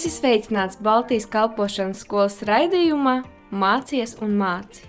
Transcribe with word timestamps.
Esi 0.00 0.14
sveicināts 0.16 0.78
Baltijas 0.80 1.26
kalpošanas 1.28 1.98
skolas 2.00 2.38
raidījumā 2.48 3.18
Mācies 3.52 4.14
un 4.24 4.30
māci. 4.40 4.86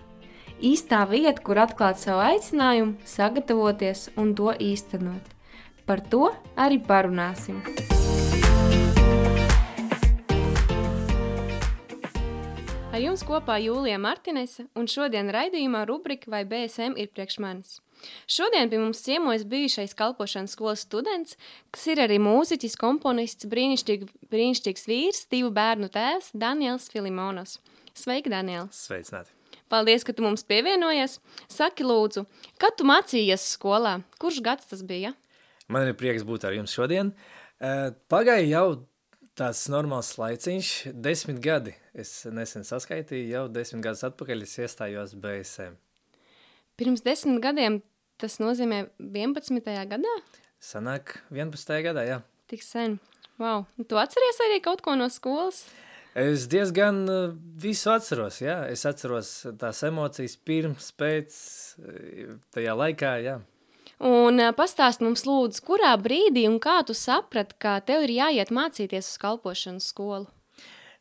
Īstā 0.64 1.02
vieta, 1.10 1.41
kur 1.44 1.60
atklāt 1.60 2.00
savu 2.00 2.21
aicinājumu, 2.23 2.94
sagatavoties 3.04 4.05
un 4.16 4.32
to 4.39 4.54
īstenot. 4.55 5.34
Par 5.84 6.00
to 6.13 6.29
arī 6.55 6.79
parunāsim. 6.88 7.60
Ar 12.96 13.04
jums 13.04 13.28
kopā 13.28 13.59
Jūlija 13.68 14.00
Martinese 14.00 14.70
un 14.80 14.88
šodien 14.88 15.28
raidījumā 15.36 15.84
rubrika 15.91 16.32
vai 16.32 16.46
BSM 16.48 16.96
ir 16.96 17.12
priekš 17.12 17.41
manis. 17.43 17.82
Šodien 18.29 18.71
pie 18.71 18.79
mums 18.81 19.04
ciemojas 19.05 19.43
bijušais 19.49 19.93
kalpošanas 19.97 20.55
skolas 20.55 20.86
students, 20.86 21.38
kas 21.73 21.88
ir 21.91 22.01
arī 22.04 22.18
mūziķis, 22.21 22.78
komponists, 22.79 23.50
brīnišķīg, 23.51 24.07
brīnišķīgs 24.32 24.87
vīrs, 24.89 25.28
divu 25.32 25.51
bērnu 25.55 25.92
tēvs 25.93 26.32
Daniels 26.33 26.89
Filimonos. 26.93 27.59
Sveiki, 27.97 28.32
Daniels! 28.32 28.86
Sveicināti! 28.87 29.33
Paldies, 29.71 30.04
ka 30.04 30.11
tu 30.11 30.23
mums 30.25 30.43
pievienojies. 30.47 31.19
Saki, 31.51 31.86
lūdzu, 31.87 32.25
kad 32.59 32.75
tu 32.75 32.88
mācījies 32.88 33.53
skolā? 33.53 34.02
Kurš 34.20 34.42
gads 34.44 34.67
tas 34.67 34.81
bija? 34.83 35.14
Man 35.72 35.88
ir 35.88 35.95
prieks 35.95 36.25
būt 36.28 36.44
ar 36.47 36.56
jums 36.58 36.73
šodien. 36.75 37.14
Pagāja 38.11 38.47
jau 38.50 38.66
tāds 39.39 39.61
normāls 39.72 40.09
laiciņš, 40.20 40.72
desmit 40.92 41.39
gadi. 41.44 41.75
Es 41.95 42.25
nesen 42.28 42.67
saskaitīju, 42.67 43.30
jau 43.31 43.45
desmit 43.52 43.86
gadus 43.86 44.03
atpakaļ 44.09 44.44
es 44.44 44.58
iestājos 44.59 45.16
BSM. 45.23 45.78
Pirms 46.80 47.03
desmit 47.06 47.39
gadiem 47.44 47.80
Tas 48.22 48.38
nozīmē 48.38 48.84
11. 49.02 49.66
gadā? 49.89 50.17
Sanāk 50.62 51.16
11. 51.34 51.80
gadā, 51.88 52.03
jā. 52.06 52.20
Tik 52.52 52.62
sen. 52.62 53.00
Wow. 53.42 53.66
Tu 53.81 53.98
atceries 53.98 54.42
arī 54.45 54.59
kaut 54.62 54.84
ko 54.86 54.94
no 55.00 55.08
skolas? 55.09 55.64
Es 56.14 56.44
diezgan 56.52 57.06
uh, 57.10 57.32
visu 57.64 57.90
atceros, 57.94 58.42
jā. 58.44 58.60
Es 58.70 58.84
atceros 58.86 59.32
tās 59.58 59.80
emocijas 59.88 60.36
pirms, 60.38 60.92
pēc, 61.00 61.38
uh, 61.82 62.36
tajā 62.54 62.76
laikā, 62.78 63.16
jā. 63.26 63.40
Un 64.06 64.42
uh, 64.44 64.52
pastāst 64.58 65.02
mums 65.02 65.26
lūdzu, 65.26 65.64
kurā 65.66 65.95
brīdī 66.02 66.45
un 66.50 66.60
kā 66.62 66.82
tu 66.86 66.94
saprat, 66.98 67.56
ka 67.58 67.80
tev 67.88 68.06
ir 68.06 68.16
jāiet 68.20 68.54
mācīties 68.54 69.16
uz 69.16 69.17
kalpošanas 69.23 69.90
skolu? 69.95 70.30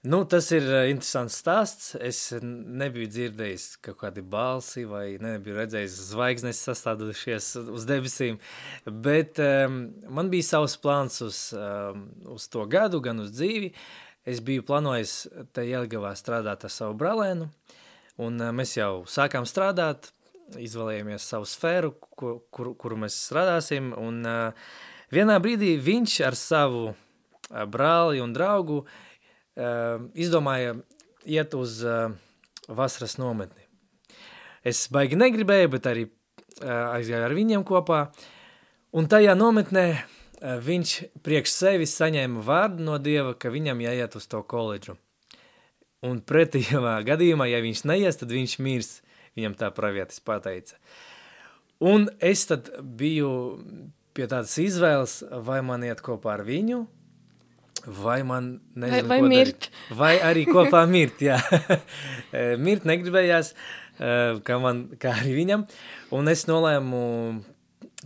Nu, 0.03 0.25
tas 0.25 0.47
ir 0.48 0.65
eh, 0.65 0.87
interesants 0.89 1.34
stāsts. 1.43 1.91
Es 2.01 2.31
nebiju 2.41 3.09
dzirdējis 3.12 3.65
kaut 3.84 3.98
kādu 4.01 4.23
balsi, 4.25 4.87
vai 4.89 5.19
nebiju 5.20 5.59
redzējis 5.59 5.98
zvaigznes 6.15 6.62
sastādušies 6.65 7.48
uz 7.69 7.84
debesīm. 7.84 8.39
Bet 8.89 9.37
um, 9.45 9.83
man 10.09 10.31
bija 10.33 10.47
savs 10.55 10.78
plāns 10.81 11.21
uz, 11.27 11.41
um, 11.53 12.06
uz 12.33 12.47
to 12.48 12.65
gadu, 12.73 13.03
gan 13.05 13.21
uz 13.21 13.34
dzīvi. 13.34 13.75
Es 14.25 14.41
biju 14.45 14.65
plānojis 14.71 15.27
te 15.53 15.67
Jelgavā 15.69 16.15
strādāt 16.17 16.65
ar 16.65 16.73
savu 16.73 16.97
brālēnu, 16.97 17.51
un 18.25 18.41
uh, 18.41 18.55
mēs 18.56 18.78
jau 18.78 19.03
sākām 19.05 19.45
strādāt, 19.45 20.15
izvēlējāmies 20.56 21.28
savu 21.28 21.45
sfēru, 21.45 21.93
kur, 22.09 22.41
kur, 22.48 22.73
kuru 22.81 23.03
mēs 23.05 23.21
strādāsim, 23.27 23.93
un 24.01 24.25
uh, 24.25 24.73
vienā 25.12 25.37
brīdī 25.45 25.75
viņš 25.77 26.19
ar 26.31 26.41
savu 26.41 26.89
brāli 27.69 28.25
un 28.25 28.33
draugu 28.33 28.81
uh, 28.87 28.98
izdomāja 30.14 30.77
iet 31.25 31.55
uz 31.55 31.80
uh, 31.84 32.12
vasaras 32.69 33.19
nometni. 33.20 33.66
Es 34.64 34.86
baigi 34.92 35.19
negribēju, 35.19 35.72
bet 35.72 35.89
arī 35.89 36.06
uh, 36.06 36.97
aizgāju 36.97 37.27
ar 37.27 37.36
viņiem 37.36 37.64
kopā. 37.69 38.00
Un 38.97 39.08
tajā 39.11 39.36
nometnē 39.38 39.86
uh, 39.94 40.56
viņš 40.64 40.97
priekš 41.25 41.55
sevis 41.55 41.94
saņēma 41.98 42.42
vārdu 42.44 42.86
no 42.86 42.98
Dieva, 43.03 43.34
ka 43.34 43.53
viņam 43.53 43.84
jāiet 43.84 44.16
uz 44.19 44.28
to 44.31 44.42
koledžu. 44.42 44.97
Un 46.06 46.22
pretījumā 46.25 46.98
gadījumā, 47.11 47.48
ja 47.50 47.62
viņš 47.65 47.84
neies, 47.88 48.21
tad 48.21 48.32
viņš 48.32 48.59
mirs, 48.65 48.92
viņam 49.38 49.56
tā 49.60 49.72
pravietis 49.77 50.22
pateica. 50.25 50.81
Un 51.81 52.10
es 52.21 52.44
tad 52.48 52.69
biju 52.81 53.31
pie 54.12 54.27
tādas 54.28 54.53
izvēles, 54.60 55.21
vai 55.47 55.62
man 55.65 55.84
iet 55.87 56.03
kopā 56.04 56.34
ar 56.34 56.42
viņu, 56.44 56.82
Vai 57.86 58.20
man 58.26 58.52
nezinu, 58.74 59.08
vai, 59.08 59.20
vai 59.20 59.28
mirt. 59.28 59.68
Darīt. 59.70 59.96
Vai 59.96 60.12
arī 60.30 60.44
kopā 60.48 60.84
mirt, 60.91 61.22
jā. 61.24 61.41
Eh, 62.30 62.54
mirt 62.54 62.84
negribējās, 62.86 63.48
eh, 63.98 64.36
kā, 64.46 64.60
man, 64.62 64.84
kā 65.02 65.16
arī 65.18 65.32
viņam. 65.41 65.64
Un 66.14 66.30
es 66.30 66.44
nolēmu, 66.46 67.00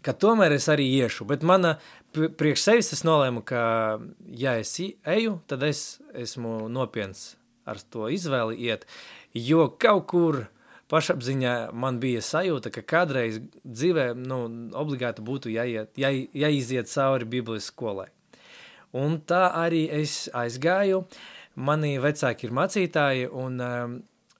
ka 0.01 0.15
tomēr 0.17 0.55
es 0.57 0.71
arī 0.73 0.87
iešu. 1.03 1.27
Bet 1.29 1.45
mana 1.45 1.75
priekš 2.15 2.63
sevis 2.63 2.93
es 2.97 3.05
nolēmu, 3.05 3.43
ka 3.45 4.01
ja 4.33 4.57
es 4.61 4.73
eju, 4.81 5.39
tad 5.51 5.67
es 5.67 6.01
esmu 6.17 6.71
nopiens 6.73 7.35
ar 7.69 7.81
to 7.91 8.09
izvēli 8.13 8.59
iet. 8.69 8.89
Jo 9.35 9.69
kaut 9.81 10.07
kur 10.13 10.45
pašapziņā 10.93 11.55
man 11.73 11.99
bija 12.03 12.23
sajūta, 12.25 12.71
ka 12.75 12.85
kādreiz 12.95 13.41
dzīvē 13.65 14.13
nu, 14.19 14.45
obligāti 14.79 15.25
būtu 15.25 15.53
jāiet, 15.55 15.95
jā, 15.99 16.13
jāiziet 16.37 16.91
cauri 16.93 17.29
Bībeles 17.29 17.71
skolai. 17.73 18.11
Un 18.95 19.19
tā 19.27 19.49
arī 19.59 19.85
es 19.91 20.29
aizgāju. 20.35 21.05
Mani 21.55 21.97
vecāki 22.03 22.49
ir 22.49 22.55
mācītāji, 22.55 23.29
un 23.31 23.61
um, 23.63 23.97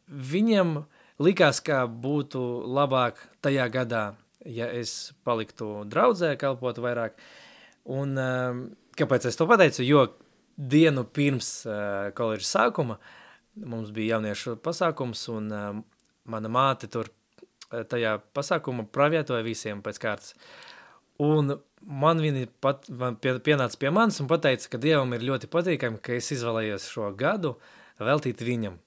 viņiem 0.09 0.77
likās, 1.23 1.61
ka 1.63 1.85
būtu 1.87 2.43
labāk 2.75 3.21
tajā 3.45 3.69
gadā, 3.71 4.05
ja 4.47 4.67
es 4.75 5.13
paliktu 5.27 5.85
draudzē, 5.91 6.35
kalpot 6.39 6.79
vairāk. 6.83 7.19
Un 7.95 8.19
um, 8.19 8.63
kāpēc 8.99 9.29
es 9.31 9.39
to 9.39 9.47
pateicu? 9.51 9.85
Jo 9.87 10.07
dienu 10.57 11.05
pirms 11.05 11.51
uh, 11.67 12.11
koledžas 12.15 12.55
sākuma 12.55 12.99
mums 13.55 13.91
bija 13.95 14.17
jauniešu 14.17 14.57
pasākums, 14.63 15.27
un 15.31 15.51
uh, 15.55 15.71
mana 16.31 16.51
māte 16.51 16.91
tur 16.91 17.11
uh, 17.11 17.83
tajā 17.91 18.17
pasākuma 18.35 18.87
pravietoja 18.91 19.47
visiem 19.47 19.83
pēc 19.85 20.01
kārtas. 20.03 20.35
Un 21.25 21.57
man 21.85 22.21
viņi 22.23 22.49
pat, 22.65 22.89
man 22.91 23.19
pie, 23.21 23.37
pienāca 23.45 23.79
pie 23.81 23.93
manis 23.95 24.21
un 24.23 24.31
pateica, 24.31 24.71
ka 24.73 24.81
Dievam 24.81 25.13
ir 25.17 25.27
ļoti 25.29 25.51
patīkami, 25.53 26.01
ka 26.05 26.17
es 26.17 26.33
izvēlējos 26.35 26.89
šo 26.93 27.11
gadu 27.19 27.55
veltīt 28.01 28.43
viņam. 28.45 28.79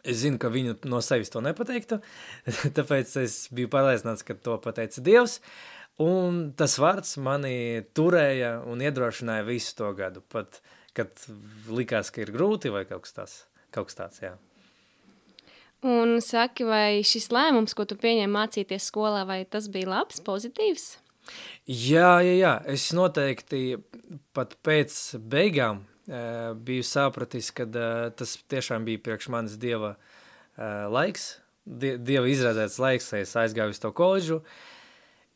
Es 0.00 0.22
zinu, 0.22 0.40
ka 0.40 0.48
viņu 0.52 0.78
no 0.88 1.02
sevis 1.04 1.32
to 1.32 1.42
nepateiktu, 1.44 2.00
tāpēc 2.78 3.14
es 3.20 3.42
biju 3.52 3.70
pārliecināts, 3.72 4.24
ka 4.24 4.36
to 4.36 4.56
pateica 4.64 5.04
Dievs, 5.04 5.38
un 6.00 6.46
tas 6.56 6.78
vārds 6.80 7.18
mani 7.20 7.82
turēja 7.96 8.58
un 8.68 8.80
iedrošināja 8.84 9.44
visu 9.48 9.76
to 9.82 9.90
gadu, 9.98 10.24
pat 10.32 10.62
kad 10.96 11.26
likās, 11.70 12.10
ka 12.10 12.24
ir 12.24 12.32
grūti 12.34 12.72
vai 12.72 12.86
kaut 12.88 13.04
kas 13.04 13.16
tāds, 13.16 13.36
kaut 13.74 13.90
kas 13.90 13.98
tāds 13.98 14.24
jā. 14.24 14.32
Un 15.86 16.18
saki, 16.20 16.66
vai 16.68 17.00
šis 17.06 17.30
lēmums, 17.32 17.72
ko 17.76 17.86
tu 17.88 17.96
pieņem 18.00 18.32
mācīties 18.36 18.90
skolā, 18.90 19.22
vai 19.28 19.44
tas 19.48 19.70
bija 19.72 19.88
labs, 19.88 20.20
pozitīvs? 20.24 20.90
Jā, 21.70 22.18
jā, 22.24 22.34
jā. 22.38 22.54
Es 22.70 22.88
noteikti 22.96 23.78
pat 24.34 24.56
pēc 24.66 24.96
beigām 25.30 25.84
uh, 25.84 26.56
biju 26.56 26.86
sapratis, 26.86 27.52
ka 27.54 27.66
uh, 27.68 28.08
tas 28.16 28.34
tiešām 28.50 28.86
bija 28.88 29.02
priekš 29.04 29.30
manis 29.30 29.54
dieva 29.60 29.94
uh, 29.94 30.88
laiks, 30.90 31.36
die, 31.64 31.94
dieva 31.98 32.26
izrādēts 32.30 32.80
laiks, 32.82 33.12
lai 33.12 33.22
es 33.26 33.36
aizgāju 33.38 33.76
uz 33.76 33.82
to 33.82 33.92
koledžu. 33.94 34.40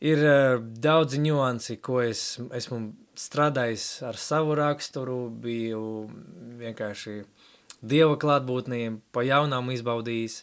Ir 0.04 0.24
uh, 0.26 0.58
daudzi 0.58 1.22
niansi, 1.22 1.78
ko 1.78 2.00
es 2.02 2.40
esmu 2.56 2.80
strādājis 3.14 3.86
ar 4.08 4.18
savu 4.18 4.56
raksturu, 4.58 5.28
biju 5.30 6.08
vienkārši 6.58 7.20
dieva 7.84 8.16
klātbūtnī, 8.20 8.88
pa 9.14 9.22
jaunām 9.26 9.70
izbaudījis. 9.74 10.42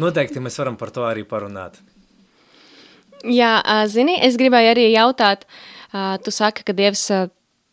Noteikti 0.00 0.40
mēs 0.40 0.56
varam 0.60 0.78
par 0.80 0.92
to 0.94 1.04
arī 1.04 1.26
parunāt. 1.28 1.82
Jā, 3.28 3.52
zini, 3.86 4.16
es 4.24 4.38
gribēju 4.40 4.72
arī 4.72 4.88
jautāt, 4.92 5.46
tu 6.24 6.34
saki, 6.34 6.64
ka 6.66 6.74
Dievs 6.74 7.06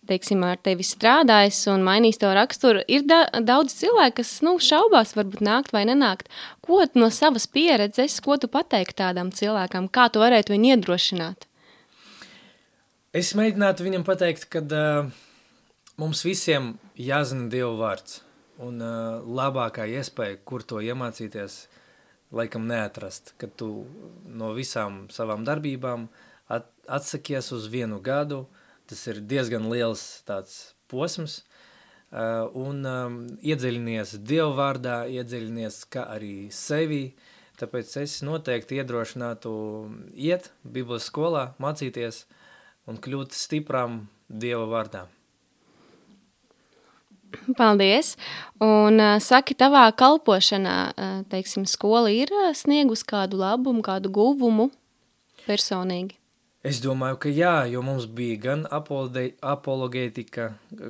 teiksim, 0.10 0.44
ar 0.46 0.60
tevi 0.62 0.86
strādājis 0.86 1.60
un 1.72 1.84
mainījis 1.86 2.22
to 2.22 2.32
raksturu. 2.36 2.84
Ir 2.92 3.06
da 3.10 3.22
daudz 3.46 3.76
cilvēku, 3.80 4.20
kas 4.22 4.40
nu, 4.46 4.56
šaubās, 4.64 5.14
varbūt 5.18 5.44
nākt 5.46 5.74
vai 5.76 5.86
nenākt. 5.90 6.32
Ko 6.66 6.82
no 6.98 7.12
savas 7.14 7.48
pieredzes, 7.50 8.20
ko 8.26 8.40
tu 8.42 8.50
pateiktu 8.52 9.00
tādam 9.04 9.34
cilvēkam, 9.36 9.90
kā 9.92 10.10
tu 10.14 10.24
varētu 10.24 10.56
viņu 10.56 10.74
iedrošināt? 10.74 11.46
Es 13.16 13.34
mēģinātu 13.38 13.86
viņam 13.86 14.06
pateikt, 14.06 14.46
ka 14.54 14.62
uh, 14.62 15.10
mums 16.02 16.22
visiem 16.26 16.76
jāzina 16.98 17.50
Dieva 17.50 17.74
vārds. 17.80 18.22
Un 18.62 18.82
uh, 18.84 19.22
labākā 19.24 19.88
iespēja, 19.90 20.42
kur 20.46 20.66
to 20.68 20.82
iemācīties, 20.84 21.64
laikam 22.36 22.68
neatrast, 22.70 23.34
ka 23.42 23.48
tu 23.48 23.86
no 24.26 24.54
visām 24.58 25.08
savām 25.14 25.46
darbībām 25.48 26.08
at, 26.50 26.70
atsakies 26.88 27.52
uz 27.56 27.68
vienu 27.72 28.00
gadu, 28.04 28.46
tas 28.90 29.02
ir 29.10 29.22
diezgan 29.26 29.70
liels 29.70 30.22
tāds 30.30 30.74
posms, 30.90 31.42
uh, 32.12 32.46
un 32.54 32.86
um, 32.86 33.20
iedziļinies 33.42 34.18
Dievu 34.26 34.56
vārdā, 34.58 35.04
iedziļinies 35.10 35.84
kā 35.94 36.06
arī 36.16 36.50
sevi, 36.54 37.04
tāpēc 37.60 37.98
es 38.04 38.20
noteikti 38.26 38.80
iedrošinātu 38.80 39.54
iet 40.16 40.52
Bībeles 40.64 41.10
skolā, 41.12 41.52
mācīties 41.62 42.24
un 42.90 42.98
kļūt 43.02 43.38
stiprām 43.38 44.06
Dieva 44.30 44.70
vārdā. 44.70 45.08
Paldies! 47.60 48.16
Un 48.64 49.00
uh, 49.02 49.18
saki, 49.24 49.56
tavā 49.58 49.88
kalpošanā, 49.98 50.78
uh, 50.92 51.18
teiksim, 51.32 51.66
skola 51.70 52.12
ir 52.14 52.32
sniegus 52.58 53.06
kādu 53.08 53.42
labumu, 53.42 53.84
kādu 53.86 54.12
guvumu 54.14 54.70
personīgi? 55.46 56.20
Es 56.66 56.82
domāju, 56.84 57.16
ka 57.24 57.30
jā, 57.32 57.54
jo 57.72 57.80
mums 57.86 58.04
bija 58.12 58.40
gan 58.44 58.66
apologētika, 58.68 60.50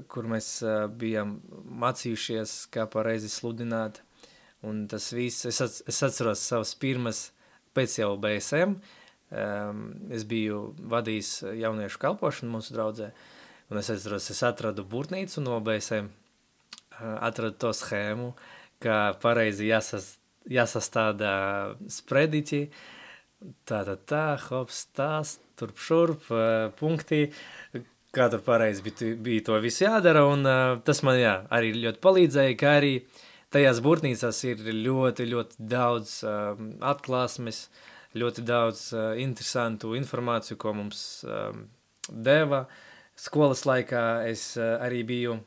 kur 0.09 0.29
mēs 0.31 0.47
uh, 0.65 0.87
bijām 0.89 1.35
mācījušies, 1.83 2.53
kā 2.73 2.87
pareizi 2.89 3.29
sludināt, 3.29 3.99
un 4.65 4.87
tas 4.89 5.11
viss, 5.13 5.45
es, 5.45 5.61
es 5.61 6.01
atceros 6.07 6.41
savas 6.41 6.73
pirmas 6.73 7.27
pēc 7.77 7.99
jau 8.01 8.15
BSM, 8.17 8.79
um, 9.29 9.83
es 10.09 10.25
biju 10.25 10.71
vadījis 10.89 11.35
jauniešu 11.61 12.01
kalpošanu 12.01 12.55
mūsu 12.55 12.73
draudzē, 12.73 13.11
un 13.69 13.83
es 13.83 13.91
atceros, 13.93 14.31
es 14.33 14.41
atradu 14.47 14.87
burtnīcu 14.89 15.45
no 15.45 15.61
BSM, 15.61 16.09
atradu 17.19 17.57
to 17.65 17.73
schēmu, 17.75 18.33
kā 18.83 18.99
pareizi 19.21 19.69
jāsas, 19.69 20.13
jāsastāda 20.49 21.31
sprediķi, 21.91 22.63
tā, 23.67 23.83
tā, 23.87 23.95
tā, 24.09 24.25
hops, 24.49 24.85
tās, 24.97 25.37
turp 25.59 25.79
šurp, 25.79 26.27
punktī, 26.79 27.25
kā 28.15 28.29
tur 28.31 28.43
pareizi 28.45 28.83
bija, 28.85 29.13
bija 29.21 29.45
to 29.49 29.59
visu 29.63 29.85
jādara, 29.85 30.25
un 30.27 30.47
tas 30.85 31.03
man, 31.05 31.19
jā, 31.19 31.35
arī 31.53 31.73
ļoti 31.77 32.01
palīdzēja, 32.03 32.57
kā 32.59 32.75
arī 32.79 32.93
tajās 33.53 33.81
burtnīcās 33.85 34.41
ir 34.49 34.65
ļoti, 34.73 35.29
ļoti 35.33 35.69
daudz 35.71 36.19
atklāsmes, 36.93 37.67
ļoti 38.17 38.45
daudz 38.45 38.89
interesantu 39.21 39.93
informāciju, 39.97 40.57
ko 40.57 40.73
mums 40.77 41.03
deva. 42.09 42.65
Skolas 43.19 43.65
laikā 43.67 44.03
es 44.29 44.53
arī 44.57 45.03
biju 45.05 45.39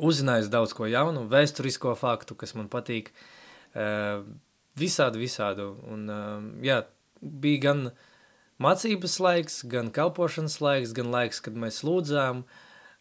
uzzinājis 0.00 0.50
daudz 0.52 0.74
ko 0.76 0.88
jaunu, 0.88 1.26
vēsturisko 1.30 1.94
faktu, 1.98 2.36
kas 2.38 2.54
man 2.56 2.70
patīk, 2.72 3.12
visādu, 4.80 5.20
visādu, 5.20 5.72
un 5.90 6.06
jā, 6.64 6.80
bija 7.20 7.64
gan 7.68 7.84
mācības 8.60 9.18
laiks, 9.22 9.60
gan 9.70 9.92
kalpošanas 9.94 10.58
laiks, 10.64 10.94
gan 10.96 11.12
laiks, 11.12 11.42
kad 11.44 11.58
mēs 11.58 11.82
lūdzām, 11.86 12.44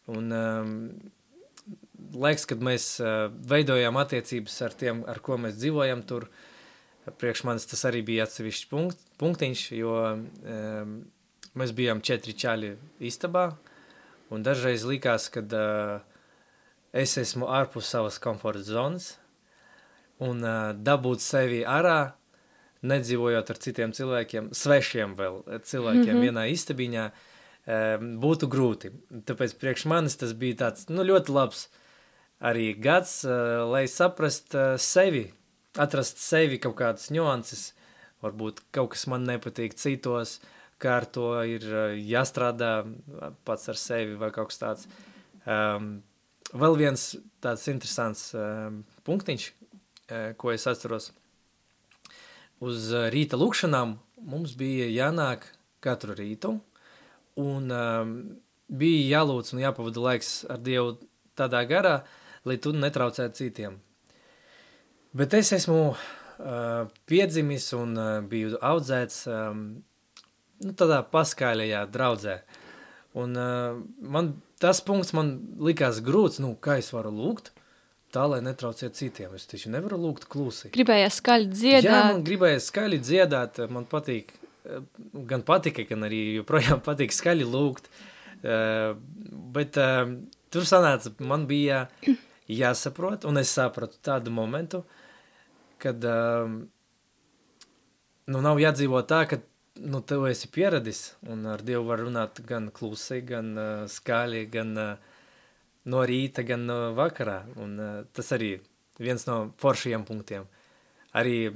un 0.10 0.36
um, 0.36 0.76
laiks, 2.20 2.48
kad 2.50 2.62
mēs 2.64 2.92
veidojām 3.50 4.00
attiecības 4.02 4.60
ar 4.66 4.78
tiem, 4.78 5.04
ar 5.10 5.22
ko 5.24 5.40
mēs 5.42 5.60
dzīvojam 5.60 6.06
tur. 6.10 6.30
Priekš 7.20 7.42
manis 7.48 7.66
tas 7.66 7.82
arī 7.90 8.04
bija 8.06 8.28
atsevišķs 8.28 8.68
punkt, 8.70 9.00
punktiņš, 9.18 9.62
jo 9.80 9.96
um, 9.98 10.92
mēs 11.58 11.74
bijām 11.74 12.04
četri 12.06 12.36
čaļi 12.38 12.76
istabā, 13.10 13.48
un 14.30 14.44
dažreiz 14.46 14.86
likās, 14.86 15.26
kad 15.34 15.56
uh, 15.58 16.09
es 16.94 17.18
esmu 17.18 17.48
ārpus 17.48 17.90
savas 17.90 18.20
komforta 18.20 18.64
zonas, 18.66 19.18
un 20.20 20.44
uh, 20.44 20.72
dabūt 20.74 21.24
sevi 21.24 21.64
ārā 21.64 22.14
nedzīvojot 22.82 23.50
ar 23.52 23.60
citiem 23.60 23.92
cilvēkiem, 23.96 24.54
svešiem 24.56 25.16
vēl 25.18 25.42
cilvēkiem 25.68 26.06
mm 26.06 26.16
-hmm. 26.16 26.26
vienā 26.30 26.46
istabiņā, 26.54 27.10
būtu 28.24 28.48
grūti. 28.50 28.92
Tāpēc 29.28 29.56
priekš 29.60 29.86
manis 29.86 30.18
tas 30.18 30.34
bija 30.34 30.56
tāds, 30.66 30.88
nu, 30.90 31.04
ļoti 31.04 31.34
labs 31.34 31.68
arī 32.40 32.74
gads, 32.80 33.26
lai 33.70 33.86
saprast 33.88 34.56
sevi, 34.78 35.34
atrast 35.78 36.18
sevi 36.18 36.58
kaut 36.58 36.78
kādas 36.80 37.12
nianses, 37.12 37.74
varbūt 38.24 38.64
kaut 38.72 38.92
kas 38.96 39.06
man 39.08 39.28
nepatīk 39.28 39.76
citos, 39.76 40.40
kā 40.80 40.98
ar 41.02 41.06
to 41.06 41.44
ir 41.44 41.62
jāstrādā 42.00 42.86
pats 43.46 43.70
ar 43.70 43.76
sevi 43.76 44.16
vai 44.16 44.32
kaut 44.32 44.50
kas 44.50 44.58
tāds. 44.64 44.88
Um, 45.46 46.02
vēl 46.54 46.78
viens 46.80 47.12
tāds 47.44 47.68
interesants 47.72 48.30
um, 48.38 48.84
punktiņš, 49.08 49.50
uh, 49.50 50.30
ko 50.38 50.54
es 50.56 50.68
atceros– 50.70 51.12
uz 52.64 52.92
eh, 52.94 53.08
rīta 53.14 53.40
lūkšanām 53.40 53.96
mums 54.30 54.56
bija 54.60 54.90
jānāk 54.92 55.48
katru 55.84 56.16
rītu, 56.18 56.58
un 57.40 57.72
um, 57.72 58.16
bija 58.68 59.20
jālūdz 59.20 59.54
un 59.56 59.62
jāpavada 59.64 60.04
laiks 60.10 60.32
ar 60.52 60.60
Dievu 60.64 60.98
tādā 61.40 61.64
garā, 61.68 62.02
lai 62.44 62.58
tu 62.60 62.74
netraucētu 62.76 63.40
citiem. 63.40 63.78
Bet 65.16 65.34
es 65.38 65.54
esmu 65.56 65.80
uh, 65.94 66.90
piedzimis 67.10 67.72
un 67.78 67.96
uh, 67.96 68.10
biju 68.28 68.60
audzēts 68.60 69.24
um, 69.32 69.64
nu, 70.66 70.74
tādā 70.76 71.00
paskaļajā 71.14 71.86
draudzē. 71.94 72.36
Un 73.20 73.38
uh, 73.40 73.80
man 74.02 74.34
tas 74.62 74.82
punkts 74.86 75.14
man 75.18 75.34
likās 75.62 76.02
grūts, 76.06 76.42
nu, 76.44 76.54
kā 76.62 76.78
es 76.82 76.92
varu 76.94 77.12
lūgt, 77.16 77.52
tā, 78.14 78.26
lai 78.30 78.42
netrauciet 78.46 78.98
citiem. 78.98 79.34
Es 79.38 79.48
taču 79.50 79.72
nevaru 79.74 80.00
lūgt 80.02 80.28
klusi. 80.32 80.72
Gribējās 80.76 81.20
skaļi 81.22 81.50
dziedāt. 81.54 81.90
Jā, 81.90 82.04
man 82.12 82.24
gribējās 82.28 82.70
skaļi 82.72 83.02
dziedāt, 83.06 83.62
man 83.74 83.88
patīk, 83.90 84.34
gan 85.30 85.46
patika, 85.48 85.86
gan 85.90 86.08
arī 86.10 86.24
joprojām 86.40 86.84
patīk 86.88 87.16
skaļi 87.16 87.48
lūgt, 87.50 87.92
uh, 88.44 88.96
bet 89.56 89.80
uh, 89.82 90.04
tur 90.54 90.68
sanāca, 90.70 91.14
man 91.24 91.48
bija 91.50 91.86
jāsaprot, 92.50 93.28
un 93.30 93.42
es 93.42 93.54
sapratu 93.54 94.00
tādu 94.06 94.34
momentu, 94.34 94.84
kad 95.80 96.04
uh, 96.08 96.50
nu 98.30 98.42
nav 98.46 98.60
jādzīvo 98.62 99.02
tā, 99.10 99.24
ka 99.30 99.40
nu, 99.82 100.02
tu 100.02 100.26
esi 100.28 100.50
pieradis, 100.52 101.16
un 101.32 101.46
ar 101.50 101.64
Dievu 101.66 101.88
var 101.88 102.04
runāt 102.04 102.42
gan 102.48 102.70
klusi, 102.76 103.22
gan 103.26 103.52
uh, 103.58 103.88
skaļi, 103.90 104.44
gan 104.52 104.76
uh, 104.78 105.16
no 105.90 106.04
rīta, 106.08 106.44
gan 106.48 106.66
no 106.68 106.78
vakarā. 106.98 107.42
Un, 107.60 107.76
uh, 107.80 108.00
tas 108.16 108.32
arī 108.36 108.54
viens 109.00 109.26
no 109.30 109.40
foršajiem 109.62 110.06
punktiem. 110.08 110.48
Arī 111.18 111.50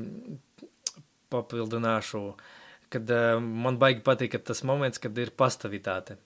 papildināšu, 1.34 2.24
kad 2.94 3.14
uh, 3.14 3.38
man 3.40 3.80
baigi 3.82 4.04
patīk 4.06 4.40
tas 4.46 4.64
moments, 4.68 5.02
kad 5.04 5.18
ir 5.20 5.34
pastavitāte. 5.38 6.18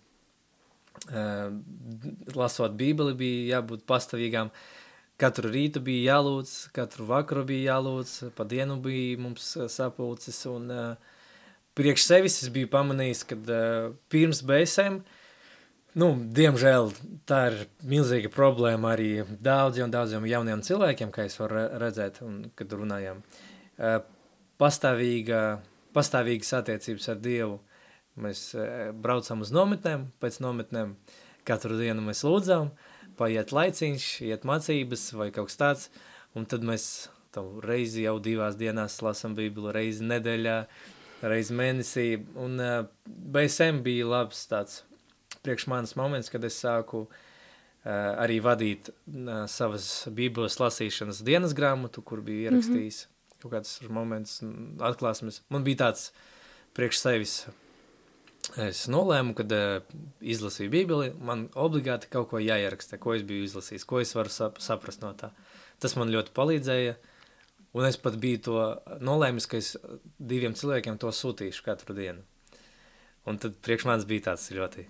Uh, 1.08 1.54
lasot 2.34 2.74
bībeli 2.78 3.14
bija 3.18 3.58
jābūt 3.58 3.86
pastāvīgām. 3.90 4.52
Katru 5.18 5.50
rītu 5.50 5.82
bija 5.82 6.14
jālūdz, 6.14 6.56
katru 6.76 7.08
vakaru 7.10 7.42
bija 7.50 7.74
jālūdz, 7.74 8.34
pa 8.38 8.46
dienu 8.46 8.78
bija 8.82 9.18
mums 9.22 9.56
sapulces, 9.74 10.44
un 10.50 10.68
uh, 10.74 11.16
priekš 11.78 12.10
sevis 12.10 12.42
es 12.42 12.52
biju 12.54 12.70
pamanījis, 12.74 13.24
kad 13.30 13.54
uh, 13.54 13.94
pirms 14.12 14.44
uh, 15.00 15.24
Nu, 15.98 16.12
diemžēl 16.14 16.92
tā 17.26 17.38
ir 17.50 17.56
milzīga 17.90 18.30
problēma 18.30 18.92
arī 18.94 19.24
daudziem, 19.42 19.90
daudziem 19.90 20.28
jauniem 20.30 20.62
cilvēkiem, 20.62 21.10
kā 21.14 21.26
es 21.26 21.38
varu 21.40 21.64
redzēt, 21.82 22.20
un, 22.22 22.36
kad 22.58 22.76
runājam. 22.78 23.24
Pastāvīga, 24.62 25.40
pastāvīgas 25.98 26.54
attiecības 26.60 27.10
ar 27.14 27.18
Dievu. 27.24 27.58
Mēs 28.22 28.44
braucam 29.02 29.42
uz 29.42 29.50
nometnēm, 29.54 30.06
pēc 30.22 30.38
nometnēm 30.46 30.94
katru 31.50 31.80
dienu 31.82 32.06
mēs 32.06 32.22
lūdzam, 32.28 32.70
paiet 33.18 33.54
laiciņš, 33.58 34.08
iet 34.30 34.46
mācības 34.46 35.10
vai 35.18 35.32
kaut 35.34 35.50
kas 35.50 35.62
tāds, 35.64 35.90
un 36.38 36.46
tad 36.46 36.66
mēs 36.66 37.08
reizi 37.66 38.06
jau 38.06 38.20
divās 38.22 38.58
dienās 38.58 39.00
lasam 39.06 39.34
Bībelu, 39.38 39.74
reizi 39.74 40.06
nedēļā, 40.06 40.60
reizi 41.22 41.56
mēnesī, 41.58 42.08
un 42.38 42.60
BSM 43.06 43.82
bija 43.86 44.06
labs 44.08 44.44
tāds 44.50 44.84
priekš 45.48 45.68
manis 45.72 45.96
moments, 45.96 46.30
kad 46.30 46.44
es 46.44 46.58
sāku 46.60 47.06
uh, 47.06 47.12
arī 48.20 48.40
vadīt 48.44 48.90
uh, 48.92 49.46
savas 49.52 50.08
bībeles 50.14 50.60
lasīšanas 50.60 51.24
dienas 51.28 51.56
grāmatu, 51.58 52.04
kur 52.04 52.22
bija 52.26 52.50
ierakstījis 52.50 53.04
mm 53.06 53.08
-hmm. 53.08 53.38
kaut 53.42 53.54
kāds 53.54 53.78
moments, 53.90 54.42
atklāsmes. 54.90 55.42
Man 55.50 55.64
bija 55.64 55.86
tāds 55.86 56.12
priekš 56.76 57.00
sevis, 57.00 57.36
es 58.58 58.88
nolēmu, 58.88 59.34
kad 59.34 59.52
uh, 59.52 59.82
izlasīju 60.22 60.70
bībeli, 60.70 61.14
man 61.20 61.50
obligāti 61.56 62.10
kaut 62.10 62.30
ko 62.30 62.40
jāieraksta, 62.44 62.98
ko 62.98 63.14
es 63.14 63.24
biju 63.24 63.44
izlasījis, 63.44 63.86
ko 63.86 64.00
es 64.00 64.16
varu 64.16 64.30
sap 64.30 64.60
saprast 64.60 65.02
no 65.02 65.14
tā. 65.14 65.32
Tas 65.80 65.96
man 65.96 66.10
ļoti 66.10 66.34
palīdzēja, 66.34 66.96
un 67.74 67.88
es 67.88 67.98
pat 68.00 68.18
biju 68.22 68.42
to 68.48 68.60
nolēmis, 69.04 69.48
ka 69.50 69.60
es 69.60 69.76
diviem 70.18 70.56
cilvēkiem 70.58 71.00
to 71.02 71.12
sūtīšu 71.14 71.66
katru 71.66 71.96
dienu. 71.98 72.24
Un 73.28 73.40
tad 73.42 73.58
priekš 73.64 73.88
manis 73.90 74.08
bija 74.08 74.30
tāds 74.30 74.48
ļoti 74.56 74.86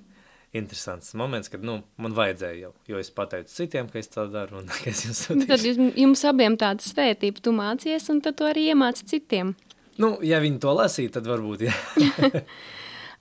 interesants 0.57 1.13
moments, 1.17 1.50
kad 1.51 1.63
nu, 1.65 1.79
man 2.01 2.15
vajadzēja 2.17 2.60
jau, 2.62 2.72
jo 2.88 3.00
es 3.01 3.10
pateicu 3.13 3.51
citiem, 3.51 3.89
ka 3.91 4.00
es 4.00 4.10
tā 4.13 4.27
daru 4.31 4.62
un 4.62 4.72
ka 4.84 4.91
es 4.91 5.03
jums 5.05 5.24
sūtīšu. 5.27 5.50
Tad 5.50 5.65
jums, 5.67 5.93
jums 6.03 6.25
abiem 6.29 6.57
tāda 6.60 6.86
svētība, 6.86 7.43
tu 7.43 7.53
mācies 7.55 8.10
un 8.13 8.22
tad 8.25 8.39
tu 8.39 8.48
arī 8.48 8.69
iemāci 8.72 9.07
citiem. 9.13 9.55
Nu, 9.98 10.15
ja 10.25 10.39
viņi 10.43 10.62
to 10.62 10.74
lasīja, 10.77 11.17
tad 11.17 11.29
varbūt, 11.29 11.65
jā. 11.67 12.43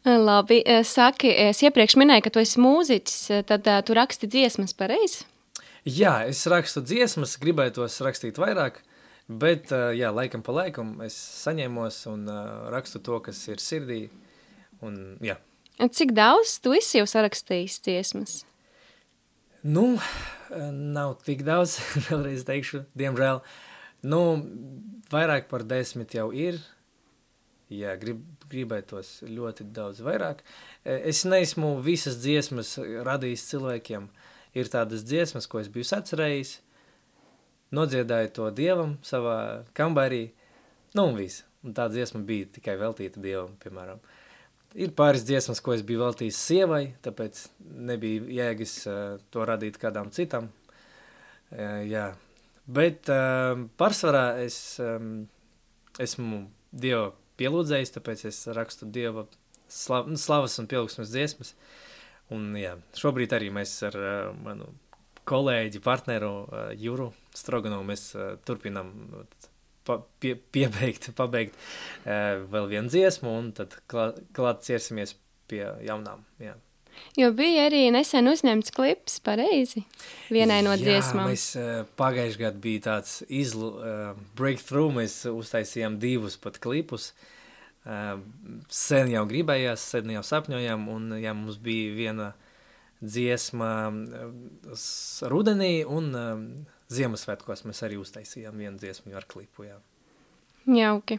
Labi, 0.07 0.61
eh, 0.63 0.85
saki, 0.87 1.33
es 1.49 1.65
iepriekš 1.67 1.97
minēju, 1.99 2.23
ka 2.23 2.31
tu 2.31 2.43
esi 2.43 2.61
mūziķis, 2.63 3.23
eh, 3.35 3.47
tad 3.49 3.67
uh, 3.67 3.81
tu 3.83 3.97
raksti 3.97 4.29
dziesmas 4.31 4.77
pareizi? 4.79 5.25
Jā, 5.87 6.21
es 6.29 6.45
rakstu 6.51 6.83
dziesmas, 6.85 7.35
gribētos 7.43 7.99
rakstīt 8.05 8.39
vairāk, 8.39 8.79
bet, 9.29 9.73
jā, 9.73 10.13
laikam 10.15 10.45
pa 10.47 10.55
laikam 10.55 10.97
es 11.07 11.17
saņēmos 11.45 12.03
un 12.13 12.27
rakstu 12.73 13.03
to, 13.03 13.21
kas 13.25 13.43
ir 13.51 13.63
sirdī, 13.63 14.01
un 14.85 15.17
jā. 15.25 15.39
Cik 15.77 16.15
daudz 16.17 16.59
tu 16.65 16.73
esi 16.77 17.03
jau 17.03 17.09
sarakstījis 17.11 17.81
dziesmas? 17.85 18.37
Nu, 19.67 19.97
nav 20.73 21.17
tik 21.27 21.43
daudz, 21.47 21.77
vēlreiz 22.07 22.47
teikšu, 22.47 22.85
diemžēl. 22.97 23.43
Nu, 24.07 24.21
vairāk 25.11 25.51
par 25.51 25.67
desmit 25.67 26.15
jau 26.15 26.31
ir. 26.31 26.61
Jā, 27.73 27.97
grib, 27.99 28.21
gribētos 28.47 29.25
ļoti 29.27 29.67
daudz 29.75 30.05
vairāk. 30.07 30.45
Es 30.87 31.25
neesmu 31.27 31.81
visas 31.83 32.21
dziesmas 32.23 32.77
radījis 32.79 33.49
cilvēkiem. 33.51 34.07
Ir 34.57 34.71
tādas 34.73 35.03
dziesmas, 35.05 35.49
ko 35.51 35.59
es 35.61 35.69
biju 35.73 35.89
atcerējis, 35.99 36.61
nodziedāju 37.75 38.33
to 38.37 38.51
dievam 38.55 38.97
savā 39.07 39.65
kambarī, 39.77 40.29
nu 40.95 41.11
un 41.11 41.19
viss. 41.19 41.45
Un 41.67 41.75
tā 41.75 41.89
dziesma 41.91 42.21
bija 42.27 42.47
tikai 42.55 42.77
veltīta 42.79 43.21
dievam, 43.23 43.57
piemēram. 43.63 43.99
Ir 44.77 44.93
pāris 44.95 45.25
dziesmas, 45.27 45.63
ko 45.65 45.73
es 45.75 45.83
biju 45.87 46.05
veltījis 46.05 46.39
sievai, 46.39 46.83
tāpēc 47.03 47.41
nebija 47.89 48.27
jēgas 48.39 48.75
uh, 48.87 48.99
to 49.33 49.47
radīt 49.49 49.81
kādām 49.83 50.13
citam. 50.15 50.51
Uh, 51.51 51.83
jā, 51.89 52.11
bet 52.67 53.11
uh, 53.11 53.57
pārsvarā 53.81 54.29
es 54.45 54.59
um, 54.83 55.25
esmu 56.03 56.45
Dieva 56.77 57.09
pielūdzējis, 57.41 57.95
tāpēc 57.95 58.27
es 58.29 58.43
rakstu 58.53 58.87
Dieva 58.93 59.25
slav, 59.73 60.11
nu, 60.11 60.19
slavas 60.21 60.59
un 60.61 60.69
pielūgsmes 60.71 61.13
dziesmas. 61.13 61.55
Un 62.35 62.51
jā, 62.59 62.75
šobrīd 62.99 63.33
arī 63.33 63.49
mēs 63.55 63.75
ar 63.87 63.97
uh, 63.97 64.35
manu 64.45 64.69
kolēģi, 65.27 65.83
partneru 65.83 66.33
uh, 66.45 66.69
Juru 66.79 67.11
Stroganovu 67.37 67.87
mēs 67.89 68.09
uh, 68.17 68.35
turpinam 68.49 68.93
uh, 69.13 69.49
pa, 69.87 70.01
pie, 70.23 70.35
piebeigt, 70.37 71.11
pabeigt 71.21 71.57
uh, 71.57 72.45
vēl 72.53 72.71
vienu 72.75 72.93
dziesmu, 72.93 73.33
un 73.41 73.51
tad 73.57 73.77
klāt, 73.91 74.23
klāt 74.37 74.65
ķersimies 74.67 75.17
pie 75.51 75.65
jaunām. 75.87 76.25
Jā. 76.43 76.57
Jo 77.17 77.31
bija 77.37 77.67
arī 77.69 77.87
nesen 77.93 78.29
uzņemts 78.31 78.73
klips 78.73 79.19
pareizi 79.25 79.83
vienai 80.33 80.63
no 80.65 80.73
Jā, 80.77 80.83
dziesmām. 80.83 81.29
mēs 81.31 81.47
uh, 81.61 81.85
pagājuši 81.99 82.41
gadu 82.41 82.63
bija 82.65 82.85
tāds 82.91 83.19
izlu, 83.29 83.73
uh, 83.77 84.21
breakthrough, 84.39 84.95
mēs 84.97 85.23
uztaisījām 85.31 85.99
divus 86.03 86.39
pat 86.41 86.57
klipus. 86.63 87.11
Uh, 87.87 88.17
sen 88.73 89.13
jau 89.13 89.23
gribējās, 89.31 89.85
sen 89.93 90.11
jau 90.17 90.25
sapņojām, 90.27 90.89
un 90.91 91.13
jā, 91.21 91.37
mums 91.37 91.61
bija 91.63 91.93
viena 91.95 92.31
dziesma 93.05 93.71
uh, 93.93 94.89
rudenī, 95.31 95.75
un 95.85 96.11
uh, 96.17 96.41
Ziemassvētkos 96.93 97.65
mēs 97.67 97.83
arī 97.87 97.99
uztaisījām 97.99 98.61
vienu 98.63 98.79
dziesmu 98.79 99.17
ar 99.19 99.27
klipu. 99.29 99.67
Jā. 99.67 99.81
Jauki. 100.71 101.19